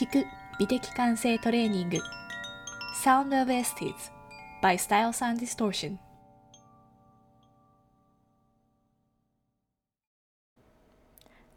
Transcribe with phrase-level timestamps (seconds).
[0.00, 0.26] 聞く
[0.58, 1.98] 美的感性トレーニング。
[3.04, 3.92] Sound of Estes
[4.62, 5.98] by Styles and Distortion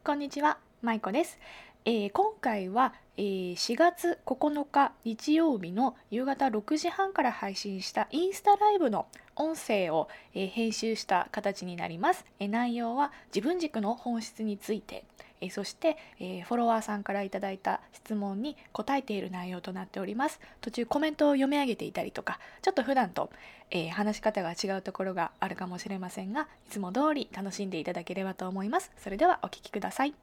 [0.04, 1.40] こんにちは、まいこです、
[1.86, 9.06] えー今回は、えー4月9日日曜日の夕方6時半から配信したインスタライブの
[9.38, 15.06] 音声を、えー編集した形になります、えー内容は自分軸の本質について、
[15.44, 20.40] えーそして、えーフォロワーさんからいただいた質問に答えている内容となっております。
[20.62, 23.30] 途中コメントを読み上げていたりとかちょっと普段と、
[23.72, 28.92] えー話し方が違うところがあるかもしれませんがいつも通り楽しんでいただければと思います。
[28.98, 30.14] それではお聞きください。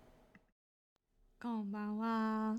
[1.42, 2.56] こんばんは。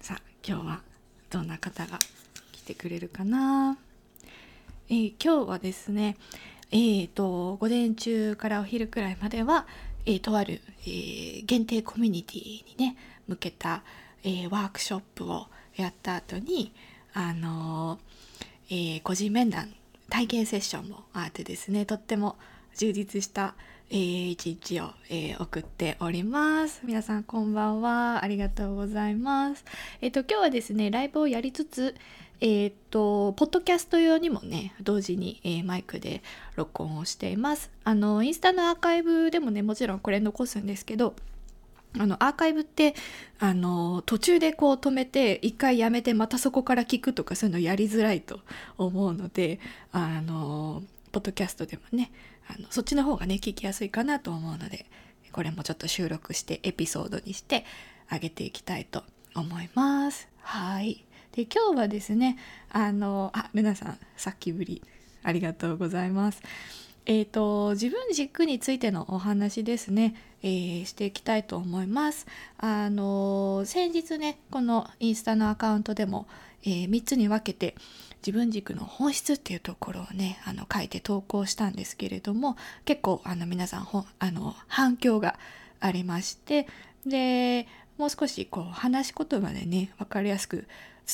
[0.00, 0.82] さあ今日は
[1.30, 1.98] どんな方が
[2.52, 3.76] 来てくれるかな、
[4.88, 6.16] えー今日はですね
[6.70, 9.66] えー、と午前中からお昼くらいまでは、
[10.04, 13.82] えーとある、えー限定コミュニティにね向けた、
[14.22, 16.72] えーワークショップをやった後に
[17.14, 19.72] あのーえー個人面談
[20.10, 22.36] 体験セッションもあってですねとっても
[22.76, 23.54] 充実した、
[23.88, 26.82] えー一日を、えー送っております。
[26.84, 28.22] 皆さんこんばんは。
[28.22, 29.64] ありがとうございます。
[30.02, 31.94] えっ、と今日はですねライブをやりつつ
[32.40, 36.22] えーとポッドキャスト用にもね同時に、えーマイクで
[36.56, 41.14] 録音をしていますあのインスタのアーカイブでもねもちろんこれ残すんですけど
[41.98, 42.94] あのアーカイブって
[43.38, 48.40] あの途中でこう止めて一回やめてまたそこから聞くとかそういうのやりづらいと
[48.76, 49.58] 思うので
[49.92, 52.12] あのポッドキャストでもね
[52.48, 54.86] あのそっちの方がね聞きやすいかなと思うので
[55.32, 57.64] これもちょっと収録してエピソードにして
[58.08, 59.02] あげていきたいと
[59.34, 60.28] 思います。
[60.40, 61.04] はい
[61.38, 62.36] で今日はですね
[62.72, 64.82] あのあルナさんさっきぶり
[65.22, 66.42] ありがとうございます。
[67.06, 72.26] えー、と自分軸についてのお話ですね、えーしていきたいと思います。
[72.58, 76.26] あの先日ねこのインスタのアカウントでも、
[76.64, 77.76] え3つに分けて
[78.26, 85.38] 自分軸の本質っていうところをねあの書いて投稿したんですけれども結構あの皆さんほあの反響が
[85.78, 86.66] ありまして
[87.06, 90.66] でもう少しこう話し言葉でね分かりやすく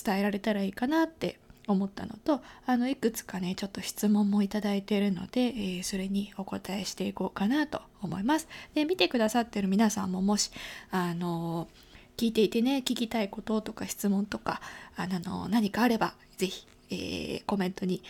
[0.05, 8.49] 伝えられたらいいかなって思ったのとあのいくつかねちょっと質問もいただいているので、えーそれにお答えしていこうかなと思います。
[8.75, 10.51] で見てくださってる皆さんももし
[10.91, 11.69] あの
[12.17, 14.61] 聞いていてね聞きたいこととか質問とか
[14.97, 18.03] あの何かあればぜひ、えーコメントに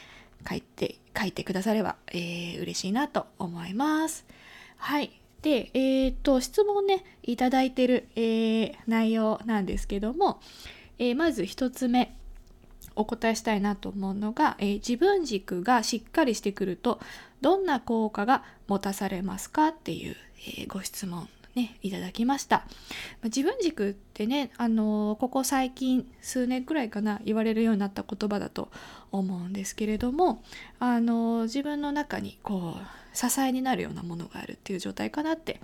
[0.49, 4.27] 書いて書いてくだされば、えー嬉しいなと思います。
[4.77, 5.13] はい
[5.43, 10.41] で、えーっと質問ねいただいてる、えー内容なんですけども、
[10.99, 12.17] えーまず1つ目
[12.97, 17.01] お答えしたいなと思うのが、えー自分軸がしっかりしてくると
[17.41, 20.17] どんな効果が持たされますかっていう、
[20.59, 21.29] えーご質問。
[21.55, 22.59] ねいただきました。
[22.59, 22.67] まあ
[23.25, 28.71] 自分軸ってね、あのーここ最近数年くらいかな言われるようになった言葉だと
[29.13, 30.43] 思うんですけれども、
[30.79, 35.61] あのー自分の中にこう支えになるようなものがあるっていう状態かなって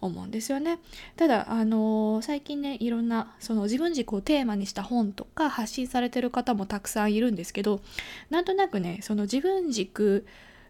[0.00, 0.78] 思うんですよね。
[1.16, 7.80] ただあのー最近ねいろんなその自分軸をテーマにした本とか発信されてる方もたくさんいるんですけど
[8.30, 10.24] なんとなくねその自分軸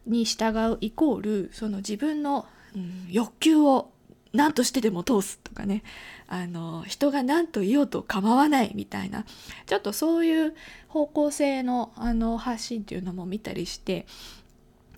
[0.06, 3.90] に従うイコールその自分の、うん欲求を
[4.32, 5.82] 何としてでも通すとかね
[6.26, 9.24] あの人が何と言おうと構わないみたいな
[9.66, 10.54] ちょっとそういう
[10.88, 14.06] 方向性のあの発信っていうのも見たりして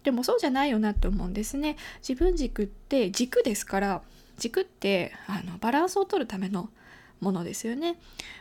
[0.05, 1.77] でもそうじゃないよなって思うんですね。
[2.07, 4.03] 自分軸って軸ですから
[4.39, 6.69] 軸ってあのバランスを取るための
[7.21, 7.97] ものですよね。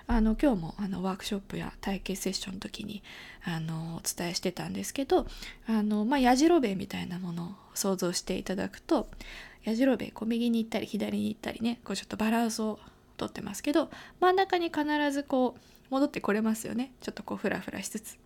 [0.06, 3.02] あの今日もあのワークショップや体験セッションの時に
[3.46, 5.26] あのお伝えしてたんですけど
[5.68, 9.08] あの、まあ、やじろべえみたいなもの想像していただくと
[9.64, 12.80] やじろべえこう右に行ったり左に行ったりねこうちょっとバランスを
[13.18, 13.90] とってますけど
[14.20, 15.62] 真ん中に必ずこう
[15.94, 16.92] 戻ってこれますよね。
[17.02, 18.18] ちょっとこうフラフラしつつ。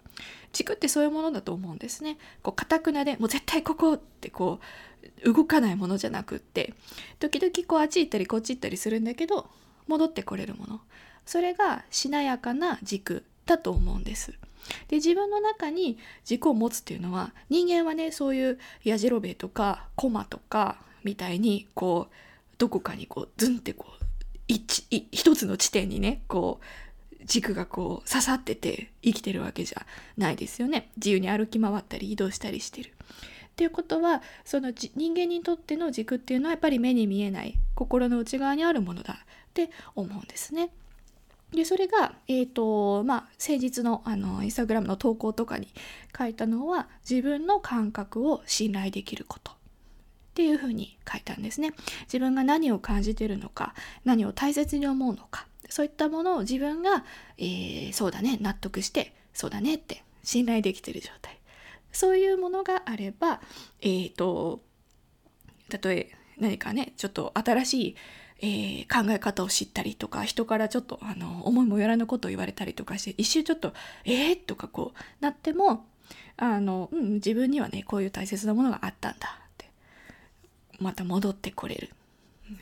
[0.54, 2.18] 軸ってそういうものだと思うんですね。
[2.42, 4.60] こう堅くなでもう絶対ここってこ
[5.24, 6.74] う動かないものじゃなくって
[7.20, 9.50] 時々こうあっち行ったりこっち行ったりするんだけど
[9.88, 10.82] 戻ってこれるもの。
[11.26, 14.34] それがしなやかな軸だと思うんです。
[14.88, 22.14] で自分の中に軸を持つっていうのは人間はねそういうやじろべえとかコマとかみたいにこう
[22.58, 24.04] どこかにこうズンってこう
[24.48, 26.66] 一一つの地点にねこう
[27.26, 29.86] 軸がこう刺さってて生きてるわけじゃ
[30.18, 32.94] ないですよね自由に歩き回ったり移動したりしてる。
[33.48, 39.18] っていうことはその人間にとっての軸っていうのはやっぱり目に見えない心の内側にあるものだっ
[39.56, 40.70] て思うんですね。
[41.52, 45.70] でそれが、えーとまあ、先日のあのインスタグラムの投稿とかに
[46.18, 49.52] 書いたのは自分の感覚を信頼できること。
[49.52, 49.56] っ
[50.38, 51.74] ていうふうに書いたんですね。
[52.04, 53.74] 自分が何を感じてるのか
[54.06, 55.48] 何を大切に思うのか。
[55.70, 57.06] そういったものを自分が、
[57.38, 61.40] えー、そうだね納得してそうだねって信頼できてる状態。
[61.92, 63.42] そういうものがあれば
[63.82, 64.62] えっ、ー、と
[65.82, 67.96] 例え何かねちょっと新しい
[68.40, 73.74] えー、考え方を知ったりとか人からちょっとあの思いもよらぬことを言われたりとかして一瞬ちょっと
[74.06, 75.88] 「えー?」とかこうなっても
[76.38, 79.70] あの、うん、自分にはねこういう大切なものがあったんだって
[80.80, 81.90] また戻ってこれる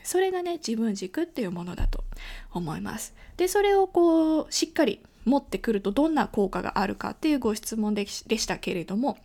[0.02, 2.04] それがね自分軸っていうものだと
[2.52, 3.14] 思います。
[3.36, 9.18] でそれをこうしっかり持ってくるとどんな効果があるかっていうご質問でしたけれども、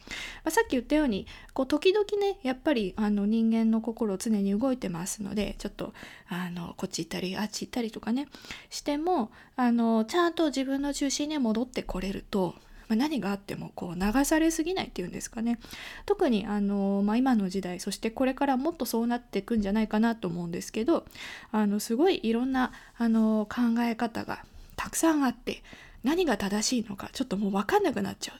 [0.43, 5.93] まあ、さっき言ったようにこう時々ねやっぱりあの人間の心常に動いてますのでちょっと
[6.27, 8.27] あのこっち行ったりあっち行ったりとかね
[8.69, 12.55] してもあのちゃんと自分の中心に戻ってこれると、
[12.95, 15.59] 何があってもこう流されすぎないっていうんですかね。
[16.05, 21.05] 特にあの、まあ、今の時代そしてこれからもっとそうなっていくんじゃないかなと思うんですけど
[21.51, 24.43] あのすごいいろんなあの考え方が
[24.75, 25.63] たくさんあって
[26.03, 28.39] 何が正しいのかちょっともう分かんなくなっちゃう。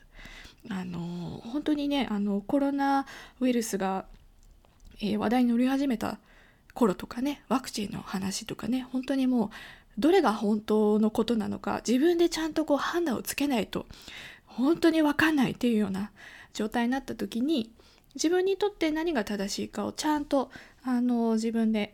[0.69, 3.08] あの本当にねあのコロナ
[3.40, 4.06] ウイルスが、
[5.02, 6.19] えー、話題に乗り始めた
[6.75, 9.50] 頃とかねワクチンの話とかね本当にもう
[9.98, 13.88] どれが本当のことなのか自分でちゃんとこう判断をつけないと
[14.46, 16.12] 本当に分かんないっていうような
[16.54, 17.72] 状態になった時に
[18.16, 20.52] 自分にとって何が正しいかをちゃんと
[20.84, 21.94] あの自分で、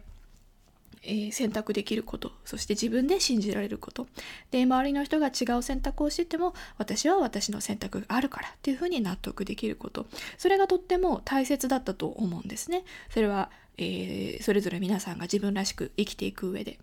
[1.03, 4.07] えー、選択できることそして自分で信じられること
[4.51, 10.07] で周りの人が違う選択をしてても私は私の選択があるからっていうふうに納得できること
[10.37, 12.83] それがとっても大切だったと思うんですね。
[13.09, 16.79] それは、えー、それぞれ皆さんが自分らしく生きていく上で。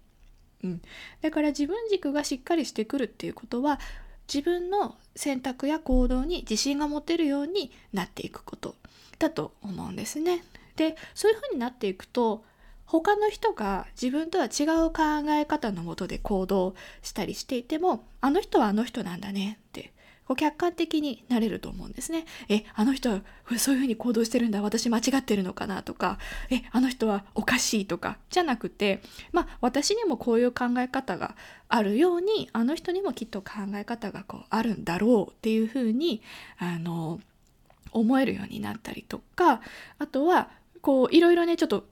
[0.63, 0.83] うん、
[1.21, 3.79] だから自分軸がしっかりしてくるっていうことは
[4.33, 8.75] 自分の選択や行動に自信が持てるようになっていくこと
[9.19, 10.43] だと思うんですね。
[10.77, 12.45] でそういうふうになっていくと
[12.87, 19.95] 他の人が自分とは違う考え方のもとで行動したりしていてもあの人はあの人なんだねって
[20.27, 22.25] こう客観的になれると思うんですね。
[22.49, 23.21] え、あの人は
[23.59, 26.19] そういうふうに行動してるんだ、私間違ってるのかなとか、
[26.51, 29.03] え、あの人はおかしいとか、じゃなくて、
[29.33, 31.37] まあ私にもこういう考え方が
[31.69, 36.23] あるように、あの人にもきっと考え方がこうあるんだろうっていうふうに、
[36.59, 37.21] あの、
[37.93, 39.61] 思えるようになったりとか、
[39.99, 40.49] あとは、
[40.81, 41.87] こういろいろね、ちょっと、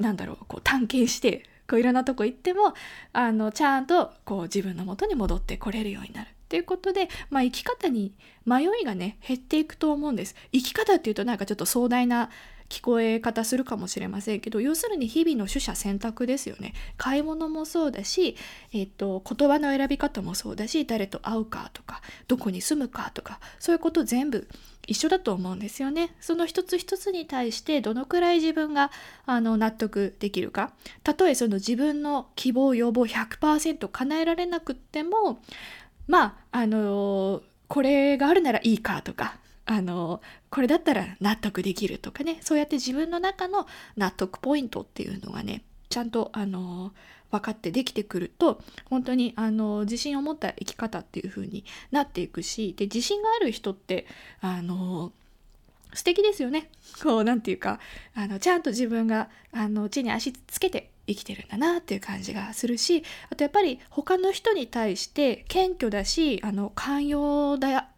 [0.00, 2.74] なんだろう、こう探検して、こういろんなとこ行っても、
[3.12, 6.30] あの、ちゃんとこう自分の元に戻ってこれるようになる。
[6.48, 8.12] ということで、まあ、生き方に
[8.44, 10.34] 迷いがね減っていくと思うんです。
[10.52, 12.28] 生き方っていうとなんかちょっと壮大な
[12.70, 18.36] 聞こえ方するかもしれませんけど要するに日々の取捨選択ですよね買い物もそうだし、
[18.72, 24.48] えっと、言葉の選び方もそうだし誰と会うかとかどこに住むかとかそういうこと全部
[24.86, 26.14] 一緒だと思うんですよね。
[26.20, 28.90] その一つ一つに対してどのくらい自分が
[29.24, 30.72] あの納得できるか
[31.04, 35.42] たとえその自分の希望要望100%叶えられなくっても
[36.08, 39.36] まああのこれがあるならいいかとか
[39.70, 40.20] あの
[40.50, 46.92] これだったら納得できるとかねそうやって自分の中の納得ポイントっていうのがねちゃんとあの
[47.30, 54.06] 分かってできてくると本当にあの自信を持った生き方っていう風になっていくしで自信がある人って
[54.40, 55.12] あの
[55.94, 56.68] 素敵ですよね。
[57.00, 57.78] こうなんていうか
[58.16, 67.88] あのちゃんと自分があの地に足つけて生きてるんだなっていう感じがするしあとやっぱり他の人に対して謙虚だしあの寛容だ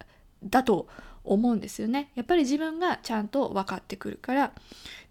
[0.44, 0.88] だと
[1.24, 2.10] 思うんですよね。
[2.14, 4.52] やっぱり自分がちゃんと分かってくるから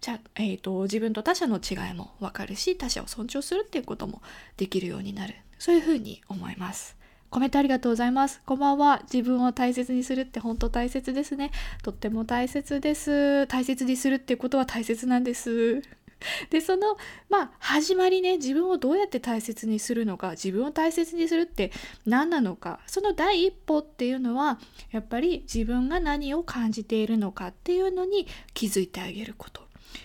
[0.00, 4.22] ちゃ、えーと、自分と他者の違いも分かるし他者を尊重するっていうことも
[4.56, 6.96] できるようになるそういうふうに思います。
[7.30, 8.42] コメントありがとうございます。
[8.44, 9.00] こんばんは。
[9.10, 11.50] 自分を大切にするって本当大切ですね。
[11.82, 13.46] とっても大切です。
[13.46, 15.80] 大切にするっていうことは大切なんです。
[16.50, 16.96] でその
[17.28, 21.72] まあ始まりね自分をどうやって大切にするのか自分を大切にするって
[22.06, 24.58] 何なのかその第一歩っていうのは
[24.90, 29.62] やっぱり自分が何を感じているのかっていうのに気づいてあげること。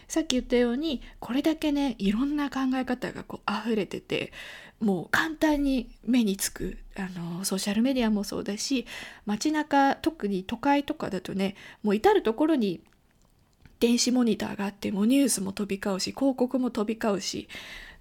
[0.07, 4.33] さっき言ったようにこれだけねいろんな考え方がこう溢れてて
[4.79, 8.85] もう簡単に目につくあのソーシャルメディアもそうだし
[9.25, 12.81] 街中特に都会とかだとねもう至る所に
[13.79, 17.47] 電子モニターがあってもニュースも飛び交うし広告も飛び交うし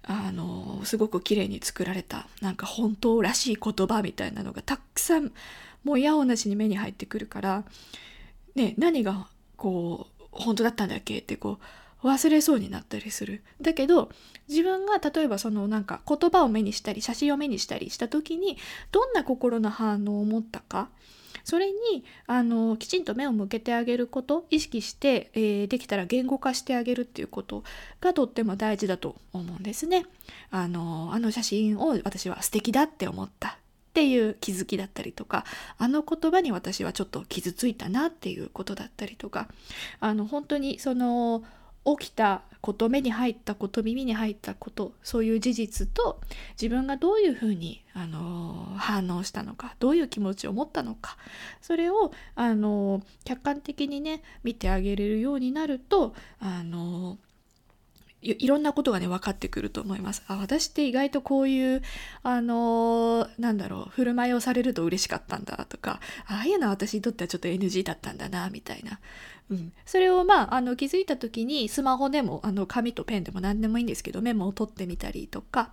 [0.03, 5.31] あのすごく綺麗に作られたなんか本当らしい言葉みたいなのがたくさん
[5.83, 7.63] もう矢をなしに目に入ってくるから、
[8.55, 11.59] ね、何がこう本当だったんだっけってこ
[12.03, 13.43] う忘れそうになったりする。
[13.59, 14.09] だけど
[14.47, 18.57] 自分が例えばそのなんか言葉を目にしたり写真を目にしたりした時に
[18.91, 20.89] どんな心の反応を持ったか
[21.47, 27.63] それにあのきちんと目を向けてあげること意識して、えー、できたら言語化してあげるっていうこと
[28.01, 30.03] がとっても大事だと思うんですね。
[30.51, 33.53] あのあの写真を私は素敵だって思ったっ
[33.93, 35.45] ていう気づきだったりとか
[35.77, 39.47] あの言葉に私はちょっと傷ついたなっていうことだったりとか
[40.01, 41.45] あの本当にその
[41.97, 46.19] 起きたこと目に入ったこと耳に入ったことそういう事実と
[46.61, 51.17] 自分がどういうふうに、あの反応したのかどういう気持ちを持ったのか
[51.61, 57.17] それを、あの客観的にね見てあげれるようになると、あの
[58.21, 60.23] いろんなことがね分かってくると思います。
[60.27, 61.83] あ私って意外とこういう
[62.23, 68.99] あのなんだろう振る舞いをされると嬉しかったんだとかああいうのは私にとってはちょっと NG だったんだなみたいな、
[69.49, 75.71] うん、それをまああの気づいた時にスマホでもあの紙とペンでも何でもいいんですけどメモを取ってみたりとか、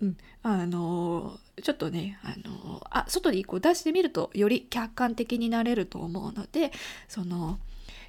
[0.00, 6.72] うん、あのちょっとねあのあ外にこう出してみるとより客観的になれると思うので
[7.08, 7.58] その。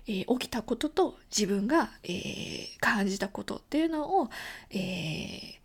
[0.05, 4.29] えー、起きたことと自分が、えー、感じたことっていうのを、
[4.69, 5.55] えー、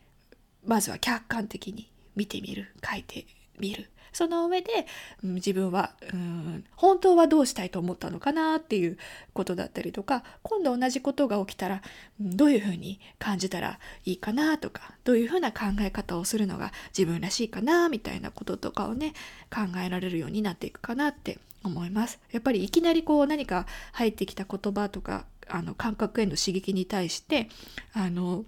[0.65, 3.27] まずは客観的に見てみる書いて
[3.59, 4.87] みるその上で、
[5.23, 8.99] うん、自分は、うん、本当はどうしたいと思ったのかなっていう
[9.33, 11.83] ことだったりとか今度同じことが起きたら、
[12.21, 19.13] どういうふうに感じたらいいかなとかどういうふうな考え方をするのが自分らしいかなみたいなこととかをね
[19.51, 22.19] 考えられるようになっていくかなって思います。
[22.33, 27.49] やっぱりいきなりこう何か入ってきた言葉とかあの感覚への刺激に対して
[27.93, 28.45] あの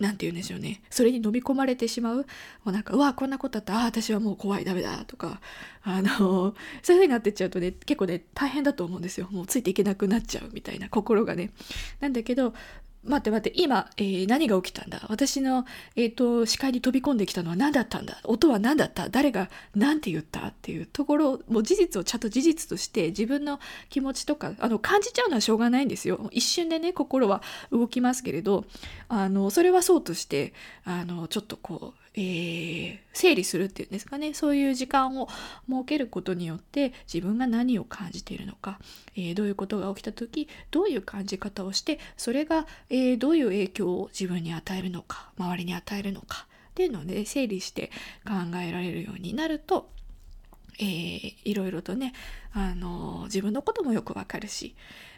[0.00, 0.82] 何て言うんでしょうね。
[0.90, 2.16] それに飲み込まれてしまう。
[2.16, 2.24] も
[2.66, 3.80] うなんかうわこんなことあった。
[3.82, 5.40] あ私はもう怖いダメだとか。
[5.82, 6.08] あの
[6.82, 9.28] そういう風になってっちゃうとね結構ね大変だと思うんですよ。
[9.30, 11.50] もうついていけなくなっちゃうみたいな心がね。
[12.00, 12.54] なんだけど
[13.02, 15.06] 待って待って、今、えー、何が起きたんだ？
[15.08, 15.64] 私の、
[15.96, 18.20] えーと、視界に飛び込んできたのは何だったんだ？
[18.24, 19.08] 音は何だった？
[19.08, 20.48] 誰が何て言った？
[20.48, 26.28] っていうところもう事実をちゃんと事実として自分の気持ちとかあの感じちゃうのはしょうがないんですよ。
[26.30, 28.64] 一瞬でね心は動きますけれど
[29.08, 30.52] あのそれはそうとして
[30.84, 34.34] あのちょっとこうえー、整理するっていうんですかね。
[34.34, 35.28] そういう時間を
[35.68, 38.78] 設けることによって自分が何を感じているのか、
[39.16, 47.90] えー、どういうことが起きた時どういう感じ方をしてそれが、えー、どういう影響を自分に与えるのか周りに与えるのかっていうので、ね、整理して
[48.26, 49.88] 考えられるようになると
[50.80, 52.14] えー、いろいろとね、
[52.54, 54.74] あの自分のこともよくわかるし、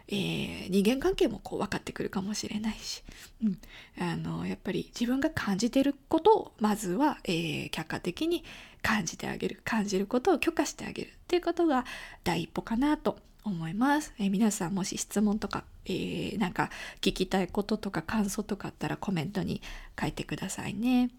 [0.09, 3.03] えー、人間関係もこう分かってくるかもしれないし、
[3.43, 3.59] うん、
[3.99, 8.45] あのやっぱり自分が感じてることをまずは、えー、客観的に
[8.83, 11.85] 感じてあげる感じることを許可してあげるっていうことが
[12.25, 14.13] 第一歩かなと思います。
[14.19, 19.63] えー、皆さんもし質問とか、えー、なんか聞きたいこととか感想とかあったらコメントに
[20.01, 21.11] 書いてくださいね。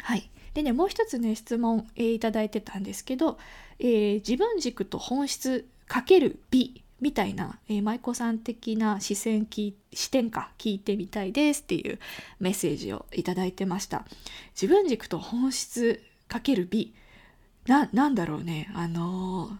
[0.00, 0.30] はい。
[0.54, 3.38] でね、もう一つね、質問、えー、いただいてたんですけど、
[3.80, 11.98] えー、自分軸と本質かける美みたいな、えー、舞妓さん的な視線視点か聞いてみたいですっていう
[12.40, 14.04] メッセージをいただいてました。
[14.60, 16.94] 自分軸と本質かける美
[17.66, 18.70] ななんだろうね。
[18.74, 19.50] あのー、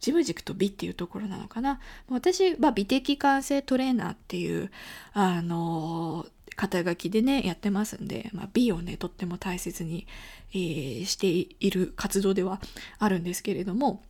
[0.00, 1.80] 自分軸と美っていうところなのかな。
[2.08, 4.70] 私は美的感性トレーナーっていう
[5.12, 6.26] あの、
[6.56, 10.06] 肩書きでねやってますんで、まあ、美をねとっても大切に、
[10.52, 12.60] えー、している活動では
[12.98, 14.02] あるんですけれども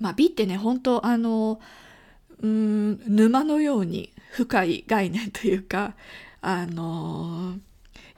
[0.00, 1.60] まあ、美ってね本当あの
[2.40, 5.94] うん沼のように深い概念というか
[6.40, 7.54] あの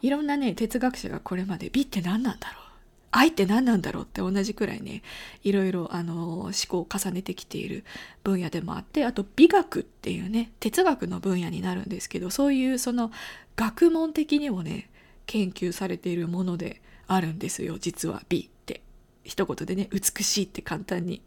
[0.01, 2.65] いろんなね哲学者がこれまで美って何なんだろう
[3.11, 5.03] 愛って何なんだろうって同じくらいね
[5.45, 7.85] いろいろあの思考を重ねてきている
[8.25, 13.13] 分野でもあってあと美学っていうね哲学の分野になるんですけどそういうその
[13.57, 14.91] 学問的にもね
[15.27, 18.23] 研究されているものであるんですよ実は。
[18.29, 18.83] 美って。
[19.25, 21.23] 一言でね美しいって簡単に。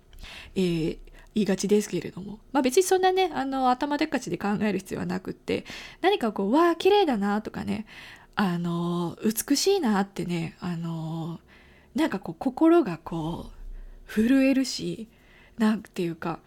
[0.56, 0.98] えー、
[1.36, 5.66] 言いがちですけれども、まあ、別にそんなねあの頭でっかちで考える必要はなくって
[6.02, 7.86] 何かこうわあ綺麗だなとかね
[8.36, 11.40] あの美しいなってねあの
[11.96, 13.48] なんかこう心がこ
[14.08, 15.10] う震えるし
[15.58, 16.40] なんていうか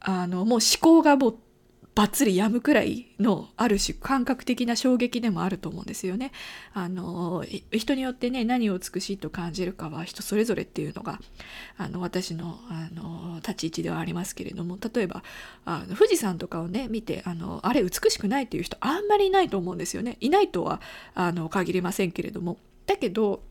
[0.00, 1.38] あのもう思考がもう
[1.94, 6.30] ばっつりやむくらいのある種感覚的な衝撃でもあると思うんですよね。
[6.72, 11.20] あの人によってね何を美しいと感じるかは人それぞれっていうのが
[11.76, 15.22] あの私のあの立ち位置ではありますけれども例えば
[15.64, 20.16] あの富士山とかをね見てあのあれ美しくないっていう人あんまりいないと思うんですよね。
[20.20, 20.80] いないとは
[21.14, 22.58] あの限りませんけれども。
[22.86, 23.42] だけど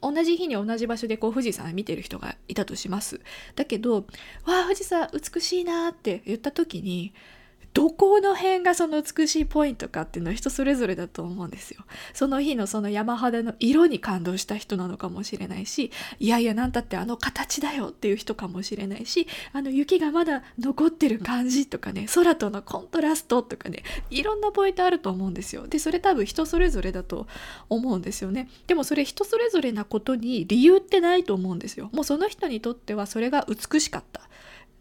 [0.00, 3.20] 同じ日に同じ場所でこう富士山見てる人がいたとします。
[3.56, 4.06] だけど
[4.46, 7.12] 「わあ富士山美しいな」って言った時に
[7.74, 11.84] どこの辺がその美しいポイントかっていうのは人それぞれだと思うんですよ。
[12.12, 25.66] その日のその山肌の色に感動した人なのかもしれないしいやいや何たってあの形だよっていう人かもしれないしあの雪がまだ残ってる感じとかね空とのコントラストとかねいろんなポイントあると思うんですよ。
[25.66, 27.26] でそれ多分人それぞれだと
[27.68, 28.48] 思うんですよね。
[28.66, 31.90] でもそれ人それぞれなことに理由ってないと思うんですよ。
[31.92, 34.22] もうその人にとってはそれが美しかった。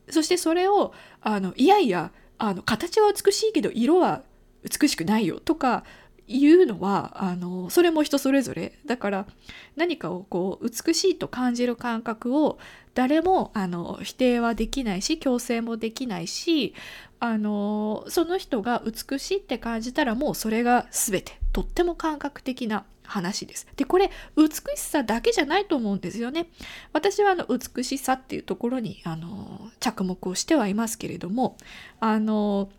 [0.10, 4.24] そしてそれをあのいやいやあの形は美しいけど色は
[4.64, 5.84] 美しくないよとか
[6.28, 8.78] いうのはあのそれも人それぞれ。
[8.86, 9.28] だから
[9.76, 12.60] 何かをこう美しいと感じる感覚を
[12.94, 16.74] 誰もあの否定はできないし強制もできないし
[17.20, 21.40] あのその人が美しいって感じたらもうそれが全て。
[21.54, 23.68] とっても感覚的な話です。
[23.76, 26.48] でこれ美しさだけじゃないと思うんですよね。
[26.94, 31.58] 私はあの美しさっていうところにあの着目をしてはいますけれども
[32.00, 32.70] あの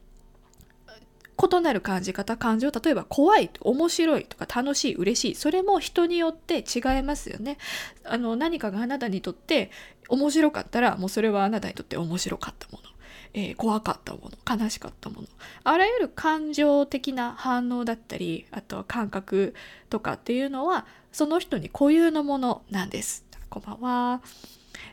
[1.40, 7.58] 異なる感じ方感情例えば怖い面白いとか楽しい嬉しいそれも人によって違いますよね
[8.04, 9.70] あの何かがあなたにとって
[10.08, 12.90] 面白かったらもうそれはあなたにとって面白かったもの
[13.35, 15.28] えー、怖かったもの悲しかったもの
[15.64, 19.54] あらゆる感情的な反応だったりあとは感覚
[19.90, 23.25] とかっていうのはその人に固有のものなんです。
[23.49, 24.20] こんばんは。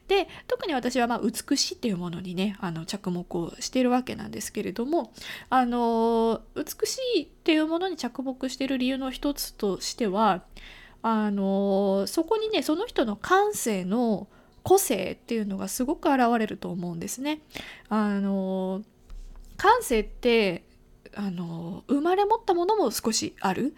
[0.08, 5.14] で特に私はまあ美しいっていうものにねあの着目をしてるわけなんですけれども
[5.50, 10.44] あの美しいっていうものに着目してる理由の一つとしては
[11.02, 14.28] あのそこにねその人の感性の
[14.66, 17.40] 個性っていうのがすごく現れると思うんですね。
[17.88, 18.82] あの
[19.58, 20.64] 感性って
[21.16, 23.76] あの生まれ持ったものも少しある。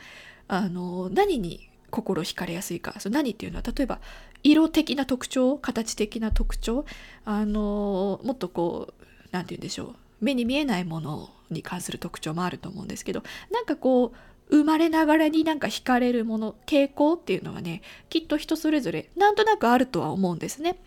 [0.47, 3.01] あの何に心惹かれやすいか。
[3.01, 3.99] その何っていうのは例えば
[4.43, 6.85] 色的な特徴形的な特徴。
[7.25, 9.95] あのもっとこう何て言うんでしょう。
[10.21, 13.23] 目に見えないものに関する特徴もあると思うんですけど。
[13.51, 14.17] なんかこう
[14.49, 20.79] 生まれながらになんか惹かれるもの傾向っていうのはねきっと人それぞれなんとなくあるとは思うんですね。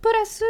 [0.00, 0.44] プラス、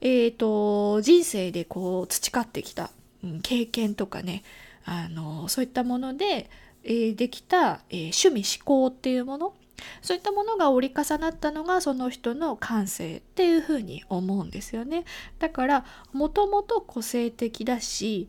[0.00, 2.90] えーと、人生でこう培ってきた、
[3.24, 4.44] うん、経験とかね
[4.84, 6.48] あのそういったもので、
[6.84, 9.54] えー、できた、えー、趣味思考っていうもの
[10.00, 15.04] そういったものが折り重なったのがその人の感性っていうふうに思うんですよね。
[15.40, 18.28] だからもともと個性的だし、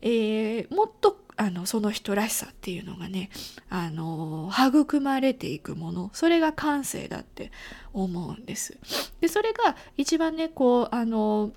[0.00, 3.30] えー、もっとあのその人らしさっていうのがね
[3.68, 7.50] あの育まれていくものそれが感性だって
[7.92, 8.78] 思うんです。
[9.20, 11.50] でそれが一番ねこうあの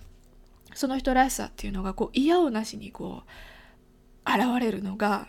[0.73, 5.27] その人らしさっていうのがこう嫌をなしにこう現れるのが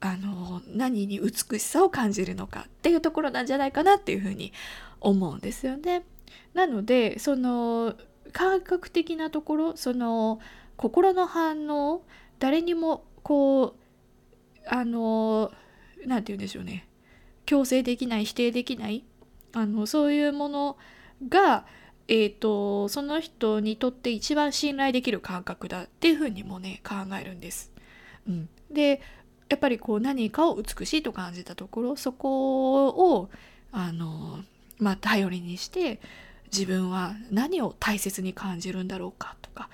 [0.00, 4.52] あの何に美しさを感じるのかっていうところなんじゃないかなっていうふうに
[5.00, 6.04] 思うんですよね。
[6.52, 7.94] なのでその
[8.32, 10.40] 感覚的なところその
[10.76, 12.02] 心の反応
[12.38, 13.83] 誰にもこう
[14.66, 15.52] あの
[16.06, 16.86] 何て言うんでしょうね。
[17.46, 19.04] 強制できない否定できない。
[19.52, 20.76] あのそういうもの
[21.28, 21.64] が、
[22.08, 27.72] えーと、その人にとって一番信頼できる感覚だっていうふうにもね考えるんです。
[28.26, 29.00] うん、で
[29.48, 33.30] やっぱりこう何かを美しいと感じたところそこを
[33.70, 34.40] あの、
[34.78, 36.00] まあ、頼りにして
[36.52, 39.68] 自分は何を大切に感じるんだろうかとか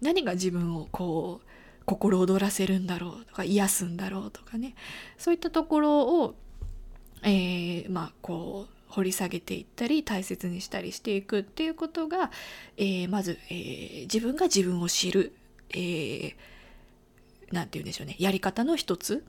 [0.00, 1.47] 何が自分をこう
[1.88, 4.74] 心躍らせるんだろうとか癒すんだろうとかね
[5.16, 6.34] そういったところを、
[7.22, 12.30] えー、まあこう掘り下げていったり大切にしたりしていくっていうことが、
[12.76, 15.32] えー、まず、えー、自分が自分を知る
[15.72, 19.24] 何、えー、て言うんでしょうねやり方の一つ。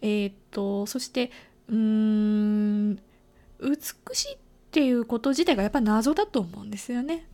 [0.00, 1.30] え、っとそして
[1.68, 3.76] うーん美
[4.14, 4.38] しいっ
[4.72, 7.24] ていうこと自体がやっぱ謎だと思うんですよね。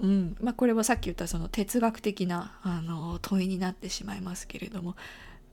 [0.00, 0.36] うん。
[0.40, 4.96] まあ、これはさっき言ったその哲学的なあの問いになってしまいますけれども、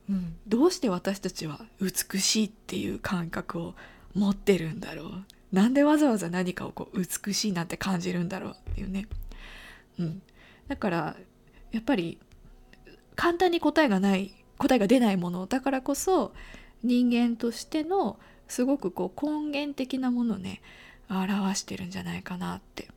[0.08, 3.74] うん、どうして私たちは美しいっていう感覚を
[4.14, 5.24] 持ってるんだろう？
[5.52, 9.06] なんでわざわざ何かをこう美しいなんて感じるんだろうっていうね、
[9.98, 10.22] うん、
[10.66, 11.16] だから
[11.72, 12.18] やっぱり
[13.16, 15.46] 簡単に答えがない答えが出ないもの。
[15.46, 16.32] だからこそ
[16.82, 20.62] 人間としてのすごくこう根源的なものをね
[21.10, 22.88] 表してるんじゃないかなって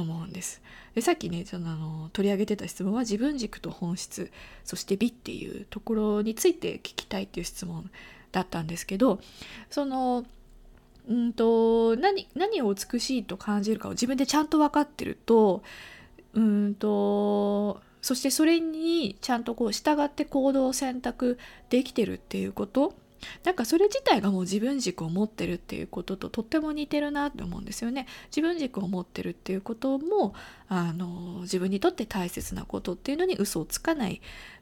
[0.00, 0.62] 思うんです。
[0.94, 4.30] でさっきねそのあの取り上げてた質問は自分軸と本質
[4.64, 7.90] そして美っていうところについて聞きたいっていう質問
[8.32, 9.20] だったんですけど
[9.70, 10.24] その
[11.08, 15.62] うんと何何を美しいと感じるかを自分でちゃんと分かってると
[16.34, 21.38] うんとそしてそれにちゃんとこう従って行動を選択
[21.70, 22.94] できてるっていうこと
[23.44, 28.06] なんかそれ自体がもう自分軸を持ってるっていうことととっても似てるなって思うんですよね。
[28.28, 30.34] 自分軸を持ってるっていうことも
[30.68, 34.20] あの自分にとって大切なことっていうのに嘘をつかない、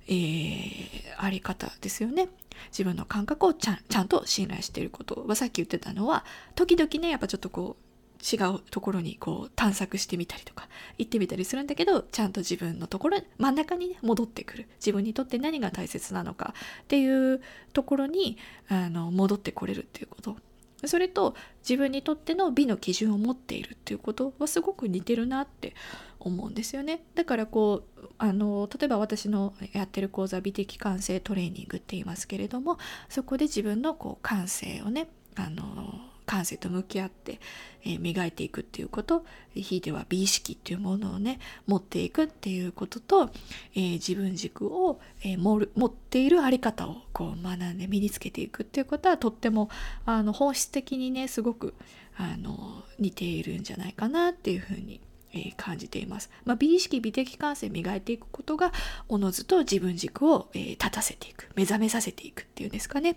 [0.09, 0.83] えー、
[1.19, 2.29] あり方ですよね。
[2.71, 7.82] 自分の感覚をちゃんちゃんと信頼していることはさっき言ってたのは時々ねやっぱちょっとこう
[8.23, 14.69] 違うところにこう探索してみたりとか行ってみたりするんだけどちゃんと自分のところ真ん中に、ね、戻ってくる。
[14.77, 17.41] 自分にとって何が大切なのかっていう
[17.73, 20.37] ところにあの戻ってこれるっていうこと。
[20.85, 25.75] それと自分にとっての美の基準を持っているっていうことはすごく似てるなって
[26.19, 27.05] 思うんですよね。
[27.15, 37.41] だからこうあの例えば私のやってる講座美的感性トレーニングって言いますけれどもそこで自分のこう感性をねあの感性と向き合って、
[37.85, 43.31] えー、磨いていくっていうことひいては美意識っていうものをね持っていくっていうことと、
[43.75, 49.69] えー、自分軸を、えー、持っている在り方をこう学んで身につけていくっていうことはとっても
[50.07, 51.75] あの本質的にねすごく
[52.17, 55.01] あの似ているんじゃないかなっていうふうに
[55.33, 56.31] え感じています。
[56.45, 58.73] まあ、美意識美的感性磨いていくことが
[59.09, 63.17] おのずと自分軸を、え立たせていく目覚めさせていくっていうんですかね、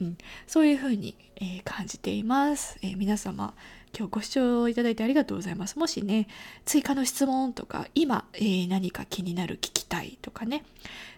[0.00, 3.54] うん、そういうふうに、え感じています、え皆様
[3.96, 5.78] 今日ご視聴いただいてありがとうございます。
[5.78, 6.26] もしね
[6.64, 10.64] 追加の質問とか今、えー、何か気になる聞きたいとかね、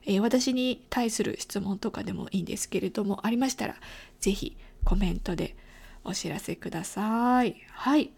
[0.04, 3.76] えー、私に対する質問とかでもいいんですけれどもありましたら
[4.20, 5.56] 是非コメントで
[6.04, 7.56] お知らせください。
[7.70, 8.10] はい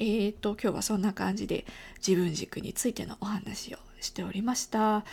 [0.00, 1.66] えーと、今日はそんな感じで
[2.04, 5.04] 自分軸についてのお話をしておりました。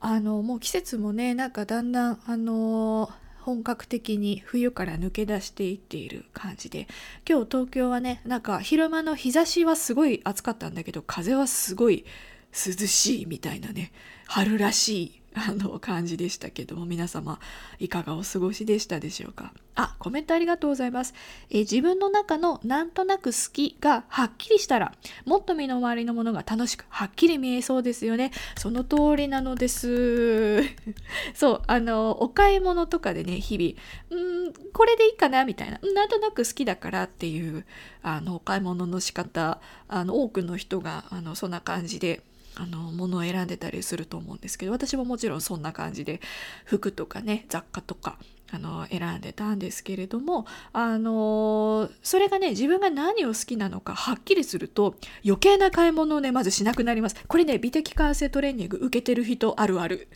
[0.00, 3.08] あのもう季節もねなんかだんだんあの
[3.42, 6.88] 本格的に冬から抜け出していっている感じで
[7.28, 12.04] 今日東京はねなんか昼間の日差しはすごい暑かったんだけど風はすごい
[12.52, 13.92] 涼しいみたいなね
[14.26, 17.38] 春らしいあの感じでしたけども皆様
[17.78, 19.52] いかがお過ごしでしたでしょうか？
[19.74, 21.14] あコメントありがとうございます、
[21.48, 24.92] え自分の中のなんとなく好きがはっきりしたら
[25.24, 28.32] もっと身の回りのものが楽しくはっきり見えそうですよね。
[28.58, 30.62] その通りなのです。
[31.34, 37.64] そうあのお買い物とかでね日々うんこれでいいかなみたいななんとなく好きだからっていう
[38.02, 42.22] あのお買い物の仕方あの多くの人があのそんな感じで
[42.56, 46.20] あの物を選んでたりすると思うんですけど私ももちろんそんな感じで
[46.64, 48.18] 服とかね雑貨とか
[48.54, 57.16] あの選んでたんですけれどもあのそれがね自分が何を好きなのかはっきりすると余計な買い物をねまずしなくなります。
[57.26, 60.08] これね美的感性トレーニング受けてる人あるある。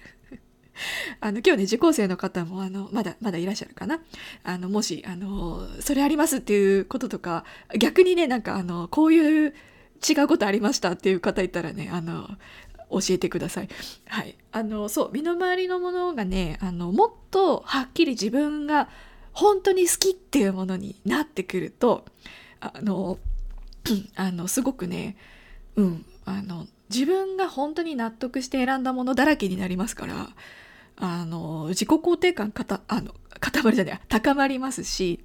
[1.23, 4.01] あの今日ね受講生の方もあのまだまだいらっしゃるかな。
[4.43, 7.45] あのもしあのそれありますっていうこととか
[7.79, 9.55] 逆にねなんかあのこういう
[10.09, 12.29] 違うことありましたっていう方いたらねあの
[12.91, 13.69] 教えてください。
[14.07, 18.89] はい、あのそう身の回りのものがねあのもっとはっきり自分が
[19.33, 22.05] 本当に好きっていうものになってくると
[22.61, 23.19] あの
[24.17, 25.17] あのすごくね
[25.77, 30.29] うんあの自分が本当に納得して選んだものだらけになりますから
[30.97, 35.25] あの自己肯定感かたあの塊じゃない高まりますし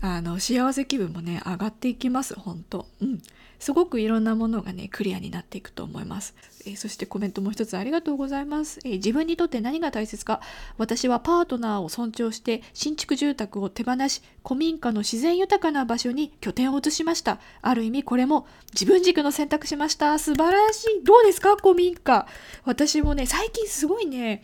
[0.00, 2.86] あの幸せ気分もね上がっていきます本当。
[3.00, 3.22] うん。
[3.60, 6.34] すごくいろんなものがねクリアになっていくと思います、
[6.66, 10.40] えー、そしてコメントもう一つありがとうございます、えー、自分にとって何が大切か。
[10.78, 17.38] 私はパートナーを尊重して新築住宅を手放し古民家の自然豊かな場所に拠点を移しました。
[17.60, 20.18] ある意味これも自分軸の選択しました。
[20.18, 21.04] 素晴らしい。
[21.04, 22.26] どうですか古民家。
[22.64, 24.42] 私もね最近すごいね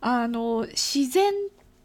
[0.00, 1.34] あの自然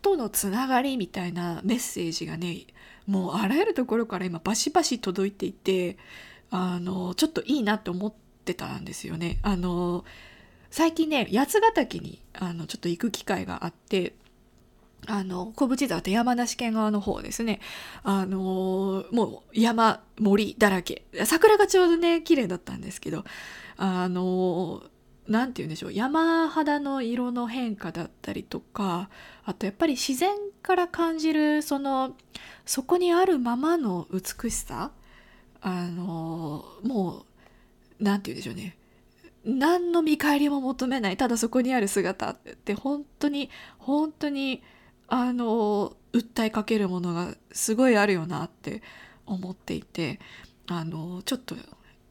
[0.02, 2.66] とのつながりみたいなメッセージがね
[3.08, 5.98] もうあらゆるところから今バシバシ届いていて
[6.52, 8.14] あのちょっといいなって思っ
[8.46, 9.40] てたんですよね。
[9.42, 10.06] あの
[10.72, 14.14] 最近ね八ヶ岳にあのちょっと行く機会があって
[15.08, 17.60] あの小淵沢って山梨県側の方ですね
[18.04, 23.24] あのもう山森だらけ桜がちょうどね綺麗だったんですけど
[23.78, 24.84] あの
[25.30, 25.94] 何て言うんでしょう。
[25.94, 29.10] 山肌の色の変化だったりとか
[29.46, 30.32] あとやっぱり自然
[30.64, 32.16] から感じるその
[32.66, 34.92] そこにあるままの美しさ
[35.62, 37.26] あのも
[38.00, 38.76] う何て言うんでしょうね。
[39.46, 44.62] 何の見返りも求めないただそこにある姿って本当に本当に
[45.08, 48.82] あの訴えかけるものがすごいあるよなって
[49.26, 50.20] 思っていて
[50.68, 51.56] あのちょっと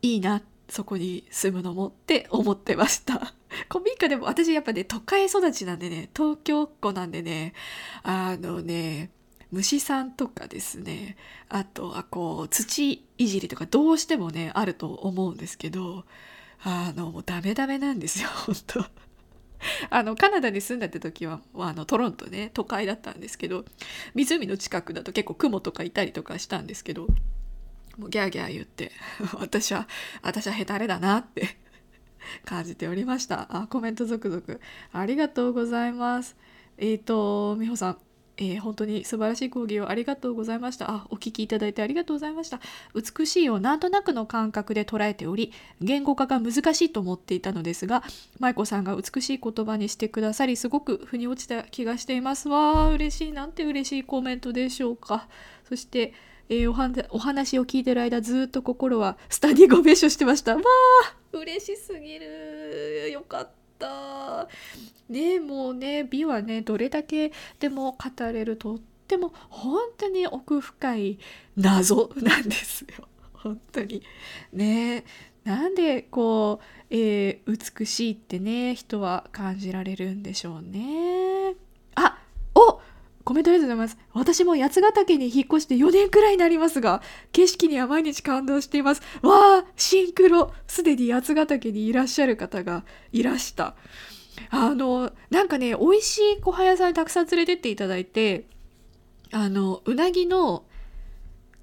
[0.02, 3.35] いいなってそこに住むのもって思ってました。
[3.70, 7.54] 古民家でも私やっぱね都会育ちなんでね東京っ子なんでね
[8.02, 9.11] あのね
[9.50, 11.16] 虫さんとかですね
[11.48, 16.04] あとはこう土いじりとかどうしてもねあると思うんですけど
[16.62, 18.85] あのもうダメダメなんですよ 本当。
[19.90, 23.64] あのカナダに住んでた時はあのトロントね都会だったんですけど
[24.14, 27.07] 湖の近くだと結構雲とかいたりとかしたんですけど
[27.98, 28.92] もうギャーギャー言って
[29.38, 29.88] 私は
[30.22, 31.58] 私はヘタレだなって
[32.46, 34.61] 感じておりましたあコメント続々
[34.92, 36.37] ありがとうございます
[36.78, 37.98] えっ、ー、と美穂さん
[38.40, 40.90] えー、本当に素晴らしい講義をありがとうございました。
[40.90, 42.61] あ、お聞きいただいてありがとうございました。
[42.94, 48.04] 美しいをなんとなくの感覚で捉えており、言語化が難しいと思っていたのですが、
[48.38, 52.48] 舞子さんが美しい言葉にしてくださり、すごく腑に落ちた気がしています。
[52.48, 53.32] わあ、嬉しい。
[53.32, 55.26] なんて嬉しいコメントでしょうか。
[55.68, 56.14] そして、
[56.48, 60.56] えー、おはお話を聞いてる間ずっと心はスタディゴベッションしてました。
[60.56, 60.62] わ
[61.32, 64.48] あ嬉しすぎるよかった。
[65.08, 71.18] ねもうね美はねどれだけでも語れるとっても本当に奥深い
[71.56, 74.02] 謎 なんですよ本当に
[74.52, 75.04] ね
[75.44, 81.54] なんでこう、えー、美しいってね人は感じられるんでしょうね
[83.28, 83.98] コメントありがとうございます。
[84.14, 89.02] 私も八ヶ岳に引っ越して4年くらいになりますが、景色には毎日感動しています。
[89.20, 90.50] わあ、シンクロ。
[90.66, 93.74] すでに八ヶ岳にいらっしゃる方がいらした。
[94.48, 98.46] あのなんかね美味しい小早さんにたくさん連れてっていただいて
[99.30, 100.64] あのうなぎの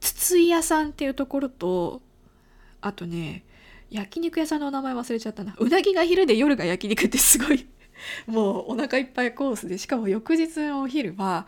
[0.01, 2.03] 筒井屋さんっていうところと
[2.81, 3.43] あとね
[3.89, 7.65] 焼肉屋さんのお名前忘れちゃったなうなぎが昼で夜が焼肉ってすごい
[8.27, 11.47] もうお腹いっぱいコースでしかも翌日のお昼は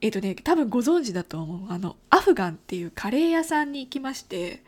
[0.00, 1.72] えっ、とね多分ご存知だと思う。
[1.72, 4.62] あのアフガンっていうカレー屋さんに行きまして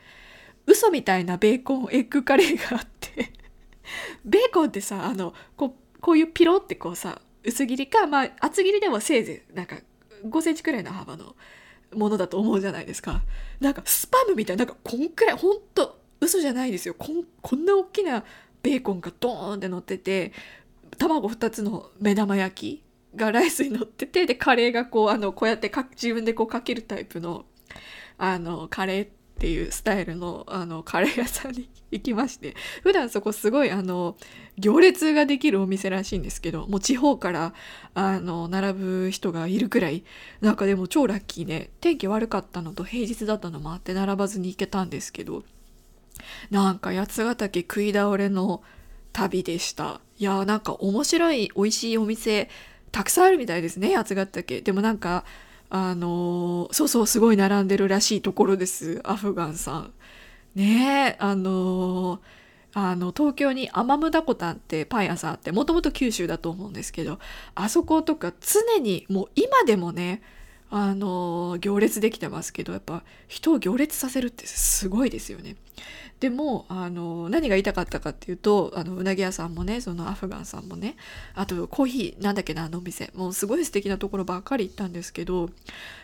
[0.66, 3.32] 嘘みたいなベーコンエッグカレーがあって
[4.24, 9.76] ベーコンってさあのこうこういうピロってこうさ薄切りかまあ厚切りでもせいぜいなんか
[10.24, 11.36] 5センチくらいの幅の
[11.94, 13.22] ものだと思うじゃないですか。
[13.60, 16.94] なんかスパムみたいななんかこんくらいほんと嘘じゃないですよ。
[16.94, 18.24] こんこんな大きな
[18.62, 20.32] ベーコンがドーンって乗ってて
[20.98, 27.46] 卵2つの目玉焼きがライスに乗っててでカレーがこうあのこうやってか自分でこうかけるタイプの
[28.18, 29.08] あのカレーっ
[29.38, 34.16] ていうスタイルのあのカレー屋さんに行きまして普段そこすごいあの
[34.58, 37.54] 行列ができるお店らしいんですけどもう地方から
[37.94, 40.04] あの並ぶ人がいるくらい
[40.40, 41.70] なんかでも超ラッキーね。
[41.80, 45.44] 天気悪かったのと平日だったのもあって並ばずに行けたんですけど
[46.50, 48.62] なんか八ヶ岳食い倒れの
[49.12, 50.00] 旅でした。
[50.18, 52.48] いやーなんか面白い美味しいお店
[52.90, 54.60] たくさんあるみたいですね八ヶ岳。
[54.62, 55.24] でもなんか
[55.70, 59.00] あのそうそうすごい並んでるらしいところです。
[59.04, 59.92] アフガンさん。
[60.54, 62.20] ねえあの
[62.74, 67.18] あの東京にアマムダコタンってパン屋さんあってもともと九州だと思うんですけど
[67.54, 70.22] あそことか常にもう今でもね
[70.70, 75.56] あの行列できてますけどやっぱ人を行列させるってすごいですよね。
[76.20, 80.96] でもあの何が言いたかったかっていうとあのうなぎ屋さんもねそのアフガンさんもね
[81.34, 85.48] あとコーヒーなんだっけなあのお店もうすごい素敵なところばっかり行ったんですけど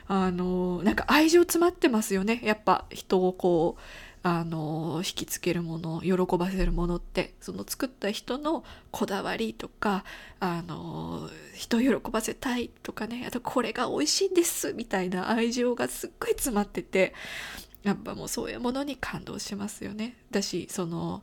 [0.07, 3.81] あのなんか愛情詰まってますよねやっぱ人をこう
[4.27, 10.03] あの引きつけるもの喜ばせるものってその作った人のこだわりとか
[10.41, 17.13] あの人を喜ばせたいとかねあとこれが美味しいんですみたいな愛情がすっごい詰まってて
[17.83, 20.17] やっぱもうそういうものに感動しますよね。
[20.31, 21.23] だしその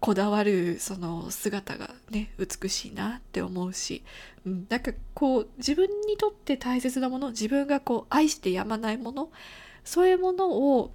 [0.00, 4.02] こだわるその姿がね美しいなって思うし、
[4.44, 9.30] うん、なんかこう自分にとって大切なもの自分がこう愛してやまないもの
[9.84, 10.92] そういうものを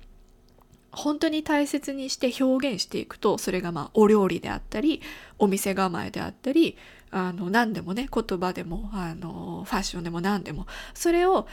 [0.95, 5.01] 本当に大切にして表現していくとそれがまあお料理であったり
[5.37, 6.77] お店構えであったり
[7.11, 11.47] あの何でもね言葉でもあのファッションでも何でもそれを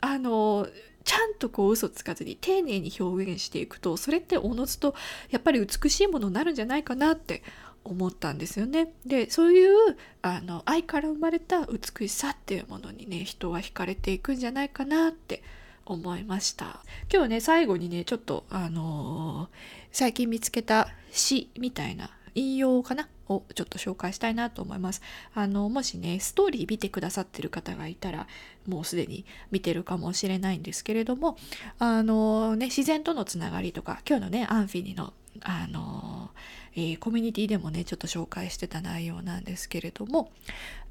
[0.00, 0.68] あの
[1.04, 4.94] ちゃんとこう嘘つかずに丁寧に表現していくとそれっておのずと
[5.30, 7.42] やっぱり美しいものになるんじゃないかなって
[7.84, 8.92] 思ったんですよね。
[9.04, 15.44] でそういうあの愛から生まれた美しさっていうものにね人は惹かれていくんじゃないかなって思
[15.86, 16.80] 思いました。
[17.12, 19.56] 今日ね最後にねちょっとあのー、
[19.92, 23.08] 最近見つけた詩みたいな引用かな？
[23.28, 25.02] をちょっと紹介したいなと思います。
[25.34, 28.26] あのもしねストーリー見てくださってる方がいたら
[28.66, 31.36] もうすでに見てるかもしれないんですけれども
[31.78, 36.30] あのね自然とのつながりとか今日のねアンフィニのあの、
[36.74, 40.30] えー、コミュニティでもねちょっと紹介してた内容なんですけれども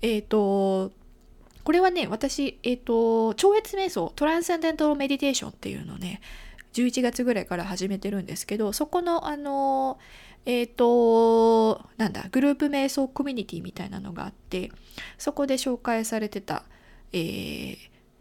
[0.01, 0.91] えっ、ー、と
[1.63, 6.21] これはね私えっ、ー、と超越瞑想トランセンデントメディテーションっていうのをね
[6.73, 9.99] 11月ぐらいから始めてるんですけどそこのあの
[10.45, 14.71] えっ、ー、となんだグループ瞑想コミュニティみたいなのがあって
[15.17, 16.63] そこで紹介されてた、
[17.13, 17.77] えー、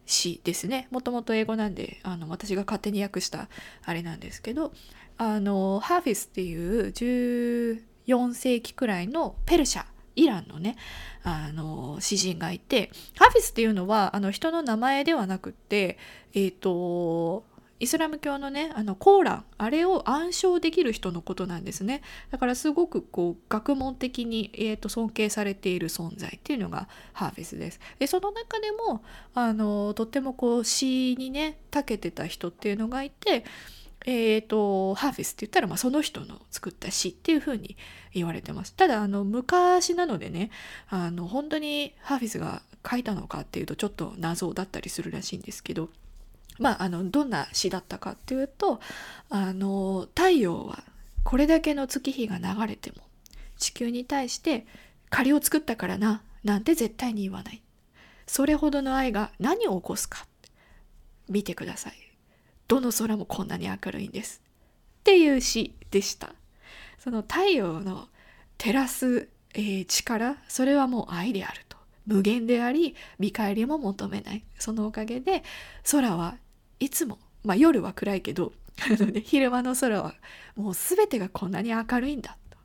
[0.06, 0.86] 詩ですね。
[0.90, 3.48] もともと英語なんであの私が勝手に訳した
[3.84, 4.72] あれなんですけど
[5.18, 6.88] あのハーフィスっていう
[8.06, 9.84] 14世紀くらいのペルシャ
[10.16, 10.76] イランのね
[11.22, 15.98] あの詩人がいてハフィスっていうのはあの人の名前ではなくって
[16.34, 17.44] えっ、ー、と
[17.82, 22.00] イスラム教のねあのコーランあれを暗唱できる人のことなんですね。
[22.30, 27.80] だからすごくこう学問的に、えーと、尊敬されている存在っていうのがハーフェスです。
[27.98, 29.02] でその中でも
[29.34, 33.44] あのとってもこう詩にね長けてた人っていうのがいて
[34.04, 37.76] えーと、ハーフェスって言ったら、まあ、その人の作った詩っていうふうに
[38.14, 38.74] 言われてます。
[38.74, 40.50] ただあの昔なのでね
[40.88, 45.88] あの本当にハーフェスが書いたのかっていうとちょっと謎だったりするらしいんですけど
[46.58, 48.80] まあ、あのどんな詩だったかっていうと
[49.30, 50.84] あの太陽は
[51.24, 52.98] これだけの月日が流れても
[53.58, 54.66] 地球に対して
[55.08, 57.62] 仮を作ったからななんて絶対に言わない。
[58.26, 60.26] それほどの愛が何を起こすか
[61.28, 61.92] 見てください。
[62.66, 64.40] どの空もこんなに明るいんです。
[65.00, 66.34] っていう詩でした。
[67.02, 68.06] その太陽の
[68.58, 75.42] 照らす、えー、力それはもう愛であると無限であり見返りも求めないそのおかげで
[75.90, 76.36] 空は
[76.78, 78.52] いつも、まあ、夜は暗いけど
[79.24, 80.14] 昼間の空は
[80.54, 82.58] もう全てがこんなに明るいんだと。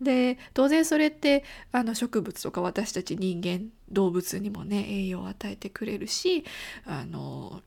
[0.00, 6.44] で当然それってあの植物とか私たち人間動物にもね栄養を与えてくれるし
[6.86, 7.62] あの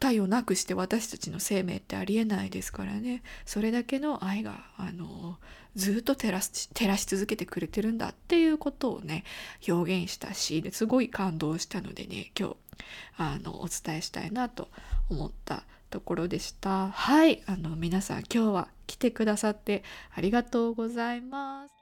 [0.00, 5.36] 太陽なくして私たちの生命ってありえないですからねそれだけの愛があの
[5.76, 9.24] ずっと照らし照らし続けてくれてるんだっていうことをね
[9.68, 12.56] 表現したしですごい感動したのでね今日
[13.18, 14.68] あのお伝えしたいなと
[15.10, 16.88] 思ったところでした。
[16.88, 19.84] はいあの皆さん今日は来てくださって
[20.14, 21.79] ありがとうございます。